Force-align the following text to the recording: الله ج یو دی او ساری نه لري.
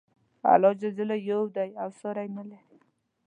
الله 0.51 0.71
ج 0.79 0.81
یو 1.29 1.41
دی 1.55 1.69
او 1.83 1.89
ساری 2.01 2.27
نه 2.35 2.43
لري. 2.49 2.77